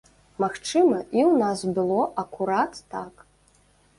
Магчыма, 0.43 0.97
і 1.17 1.21
ў 1.31 1.33
нас 1.41 1.59
было 1.79 2.01
акурат 2.23 2.83
так. 2.95 3.13